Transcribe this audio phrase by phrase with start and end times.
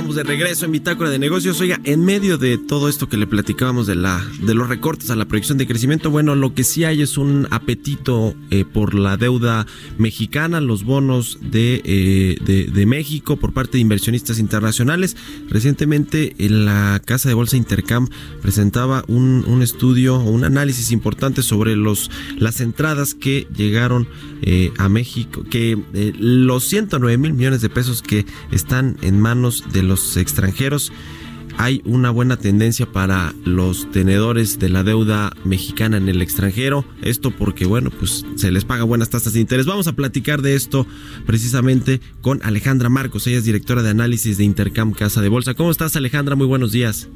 [0.00, 1.60] Estamos de regreso en Bitácora de Negocios.
[1.60, 5.14] Oiga, en medio de todo esto que le platicábamos de la de los recortes a
[5.14, 9.18] la proyección de crecimiento, bueno, lo que sí hay es un apetito eh, por la
[9.18, 9.66] deuda
[9.98, 15.18] mexicana, los bonos de, eh, de, de, México por parte de inversionistas internacionales.
[15.50, 18.08] Recientemente en la casa de bolsa Intercam
[18.40, 24.08] presentaba un, un estudio o un análisis importante sobre los las entradas que llegaron
[24.40, 25.78] eh, a México, que
[26.18, 30.92] los 109 mil millones de pesos que están en manos de extranjeros.
[31.58, 36.84] Hay una buena tendencia para los tenedores de la deuda mexicana en el extranjero.
[37.02, 39.66] Esto porque, bueno, pues se les paga buenas tasas de interés.
[39.66, 40.86] Vamos a platicar de esto
[41.26, 43.26] precisamente con Alejandra Marcos.
[43.26, 45.54] Ella es directora de análisis de Intercam Casa de Bolsa.
[45.54, 46.34] ¿Cómo estás, Alejandra?
[46.34, 47.08] Muy buenos días.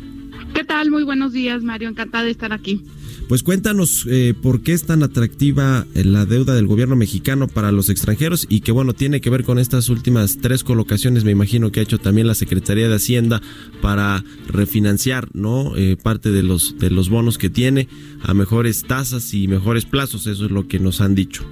[0.90, 1.88] Muy buenos días, Mario.
[1.88, 2.82] Encantada de estar aquí.
[3.28, 7.72] Pues cuéntanos eh, por qué es tan atractiva eh, la deuda del gobierno mexicano para
[7.72, 11.72] los extranjeros y que bueno, tiene que ver con estas últimas tres colocaciones, me imagino
[11.72, 13.40] que ha hecho también la Secretaría de Hacienda
[13.80, 15.74] para refinanciar, ¿no?
[15.74, 17.88] Eh, parte de los, de los bonos que tiene
[18.22, 21.44] a mejores tasas y mejores plazos, eso es lo que nos han dicho.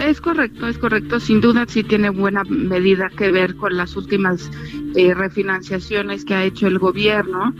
[0.00, 1.20] Es correcto, es correcto.
[1.20, 4.50] Sin duda sí tiene buena medida que ver con las últimas
[4.96, 7.54] eh, refinanciaciones que ha hecho el gobierno.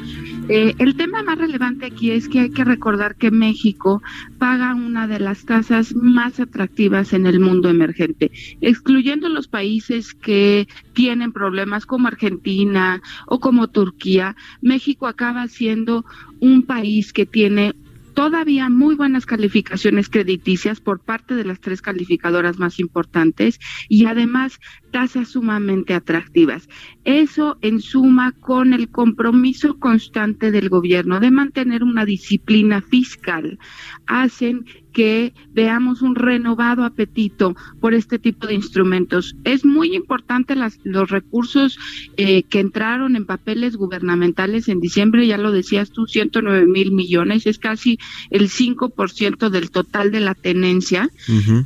[0.47, 4.03] Eh, el tema más relevante aquí es que hay que recordar que México
[4.39, 10.69] paga una de las tasas más atractivas en el mundo emergente, excluyendo los países que
[10.93, 14.37] tienen problemas como Argentina o como Turquía.
[14.61, 16.05] México acaba siendo
[16.41, 17.75] un país que tiene
[18.15, 23.59] todavía muy buenas calificaciones crediticias por parte de las tres calificadoras más importantes
[23.89, 24.61] y además
[24.91, 26.69] tasas sumamente atractivas.
[27.05, 33.59] Eso en suma con el compromiso constante del gobierno de mantener una disciplina fiscal
[34.07, 39.37] hacen que veamos un renovado apetito por este tipo de instrumentos.
[39.45, 41.79] Es muy importante las, los recursos
[42.17, 47.47] eh, que entraron en papeles gubernamentales en diciembre, ya lo decías tú, 109 mil millones,
[47.47, 47.99] es casi
[48.31, 51.11] el 5% del total de la tenencia.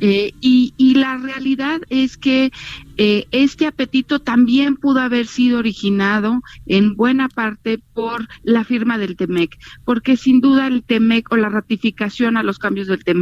[0.01, 2.51] eh, y, y la realidad es que
[3.01, 9.15] eh, este apetito también pudo haber sido originado en buena parte por la firma del
[9.15, 13.18] TEMEC, porque sin duda el TEMEC o la ratificación a los cambios del TEMEC,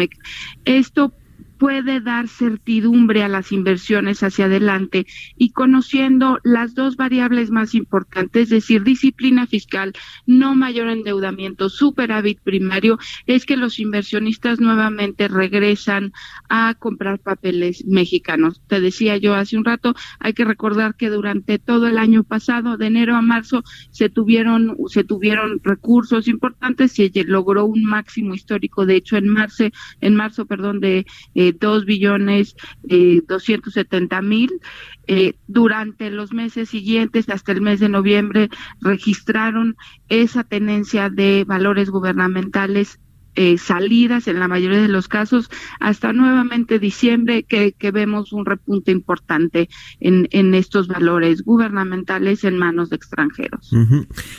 [0.66, 1.14] esto
[1.58, 8.44] puede dar certidumbre a las inversiones hacia adelante y conociendo las dos variables más importantes,
[8.44, 9.94] es decir, disciplina fiscal,
[10.26, 16.14] no mayor endeudamiento, superávit primario, es que los inversionistas nuevamente regresan
[16.50, 18.62] a comprar papeles mexicanos.
[18.68, 22.78] Te decía yo hace un rato, hay que recordar que durante todo el año pasado,
[22.78, 28.34] de enero a marzo, se tuvieron se tuvieron recursos importantes y se logró un máximo
[28.34, 29.66] histórico, de hecho en marzo,
[30.02, 32.56] en marzo, perdón, de eh, dos billones
[32.90, 34.60] eh, doscientos setenta mil.
[35.08, 38.50] Eh, durante los meses siguientes, hasta el mes de noviembre,
[38.82, 39.76] registraron
[40.10, 43.00] esa tenencia de valores gubernamentales
[43.38, 48.92] eh, salidas en la mayoría de los casos hasta nuevamente diciembre que, vemos un repunte
[48.92, 53.72] importante en, estos valores gubernamentales en manos de extranjeros.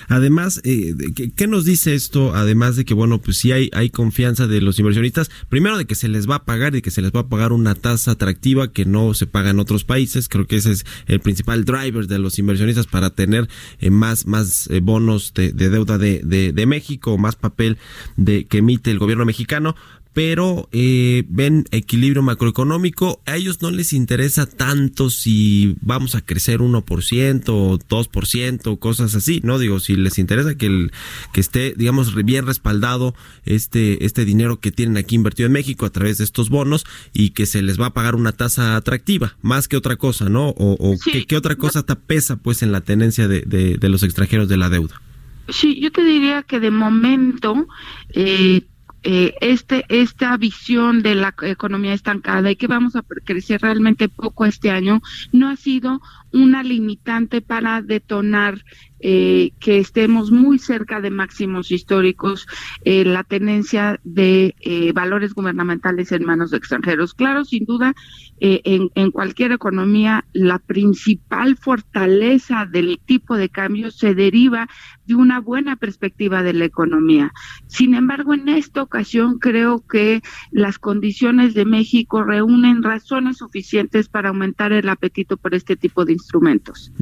[0.08, 2.34] Además, eh, ¿qué, ¿qué, nos dice esto?
[2.34, 6.08] Además de que, bueno, pues sí hay, confianza de los inversionistas, primero de que se
[6.08, 8.84] les va a pagar y que se les va a pagar una tasa atractiva que
[8.84, 12.38] no se paga en otros países, creo que ese es el principal driver de los
[12.40, 13.48] inversionistas para tener
[13.78, 17.78] eh, más, más eh, bonos de, de deuda de, de, de México, más papel
[18.16, 19.76] de que emite el gobierno mexicano,
[20.12, 23.20] pero eh, ven equilibrio macroeconómico.
[23.26, 29.40] A ellos no les interesa tanto si vamos a crecer 1% o 2%, cosas así,
[29.44, 29.58] ¿no?
[29.58, 30.92] Digo, si les interesa que, el,
[31.32, 33.14] que esté, digamos, bien respaldado
[33.44, 37.30] este, este dinero que tienen aquí invertido en México a través de estos bonos y
[37.30, 40.48] que se les va a pagar una tasa atractiva, más que otra cosa, ¿no?
[40.48, 41.12] O, o sí.
[41.12, 44.48] ¿qué, ¿qué, otra cosa te pesa, pues, en la tenencia de, de, de los extranjeros
[44.48, 45.00] de la deuda?
[45.48, 47.66] Sí, yo te diría que de momento
[48.10, 48.62] eh,
[49.10, 54.44] eh, este esta visión de la economía estancada y que vamos a crecer realmente poco
[54.44, 55.00] este año
[55.32, 58.62] no ha sido una limitante para detonar
[59.00, 62.48] eh, que estemos muy cerca de máximos históricos
[62.84, 67.14] eh, la tenencia de eh, valores gubernamentales en manos de extranjeros.
[67.14, 67.94] Claro, sin duda,
[68.40, 74.68] en, en, cualquier economía, la principal fortaleza del tipo de cambio se deriva
[75.06, 77.32] de una buena perspectiva de la economía.
[77.66, 80.22] Sin embargo, en esta ocasión creo que
[80.52, 86.12] las condiciones de México reúnen razones suficientes para aumentar el apetito por este tipo de
[86.12, 86.92] instrumentos.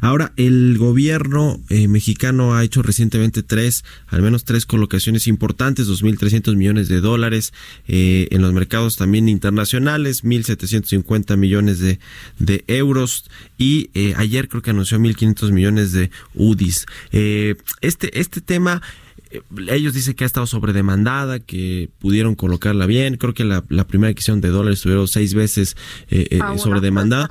[0.00, 1.13] Ahora, el gobierno
[1.68, 7.52] eh, mexicano ha hecho recientemente tres, al menos tres colocaciones importantes, 2.300 millones de dólares
[7.86, 11.98] eh, en los mercados también internacionales, 1.750 millones de,
[12.38, 13.24] de euros
[13.58, 16.86] y eh, ayer creo que anunció 1.500 millones de UDIs.
[17.80, 18.82] este, este tema
[19.68, 23.16] ellos dicen que ha estado sobredemandada, que pudieron colocarla bien.
[23.16, 25.76] Creo que la, primera adquisición de dólares estuvieron seis veces
[26.10, 27.28] eh, eh ah, sobredemandada.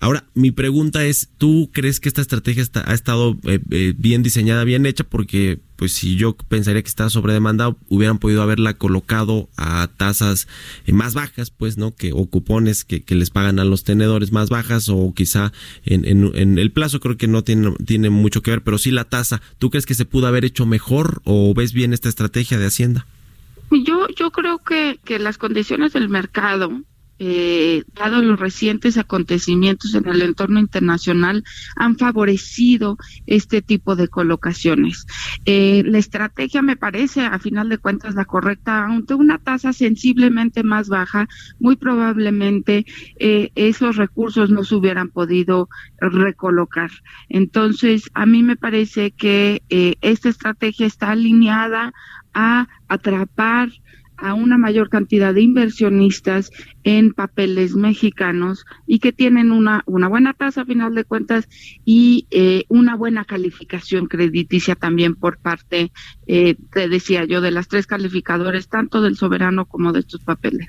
[0.00, 4.62] Ahora, mi pregunta es, ¿tú crees que esta estrategia ha estado eh, eh, bien diseñada,
[4.62, 5.02] bien hecha?
[5.02, 10.46] Porque, pues, si yo pensaría que está sobredemandado, hubieran podido haberla colocado a tasas
[10.86, 11.96] eh, más bajas, pues, ¿no?
[11.96, 15.52] Que, o cupones que, les pagan a los tenedores más bajas, o quizá
[15.84, 19.04] en, en, el plazo creo que no tiene, tiene mucho que ver, pero sí la
[19.04, 19.42] tasa.
[19.58, 23.06] ¿Tú crees que se pudo haber hecho mejor o ves bien esta estrategia de Hacienda?
[23.70, 26.82] Yo, yo creo que, que las condiciones del mercado
[27.18, 31.44] eh, dado los recientes acontecimientos en el entorno internacional,
[31.76, 35.06] han favorecido este tipo de colocaciones.
[35.44, 40.62] Eh, la estrategia me parece, a final de cuentas, la correcta, aunque una tasa sensiblemente
[40.62, 41.28] más baja,
[41.58, 42.86] muy probablemente
[43.18, 45.68] eh, esos recursos no se hubieran podido
[45.98, 46.90] recolocar.
[47.28, 51.92] Entonces, a mí me parece que eh, esta estrategia está alineada
[52.34, 53.70] a atrapar
[54.18, 56.50] a una mayor cantidad de inversionistas
[56.84, 61.48] en papeles mexicanos y que tienen una, una buena tasa a final de cuentas
[61.84, 65.92] y eh, una buena calificación crediticia también por parte,
[66.26, 70.66] eh, te decía yo, de las tres calificadores, tanto del soberano como de estos papeles.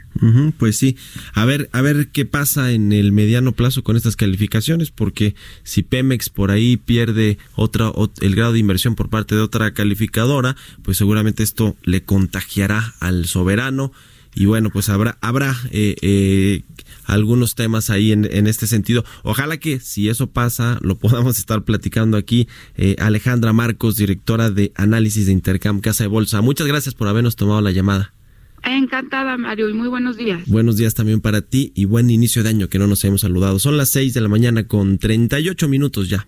[0.58, 0.98] pues sí,
[1.34, 5.84] a ver, a ver qué pasa en el mediano plazo con estas calificaciones, porque si
[5.84, 7.92] Pemex por ahí pierde otra,
[8.22, 13.26] el grado de inversión por parte de otra calificadora, pues seguramente esto le contagiará al
[13.26, 13.94] soberano soberano
[14.36, 16.64] y bueno pues habrá habrá eh, eh,
[17.06, 21.64] algunos temas ahí en, en, este sentido ojalá que si eso pasa lo podamos estar
[21.64, 26.96] platicando aquí eh, Alejandra Marcos directora de análisis de Intercam Casa de Bolsa muchas gracias
[26.96, 28.14] por habernos tomado la llamada
[28.62, 30.46] Encantada, Mario, y muy buenos días.
[30.48, 33.58] Buenos días también para ti y buen inicio de año que no nos hemos saludado.
[33.58, 36.28] Son las 6 de la mañana con 38 minutos ya.